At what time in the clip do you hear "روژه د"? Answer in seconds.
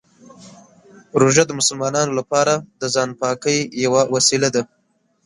1.21-1.51